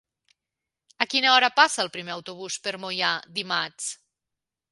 A 1.03 1.05
quina 1.11 1.33
hora 1.33 1.49
passa 1.59 1.83
el 1.83 1.91
primer 1.99 2.13
autobús 2.15 2.57
per 2.65 2.75
Moià 2.85 3.13
dimarts? 3.39 3.93